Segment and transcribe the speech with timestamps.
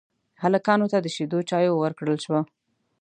[0.43, 2.41] هلکانو ته د شيدو چايو ورکړل شوه.